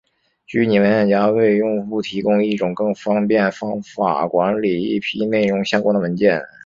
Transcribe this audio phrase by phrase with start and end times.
[0.47, 6.41] 虚拟文件夹为用户提供一种更方便方法管理一批内容相关的文件。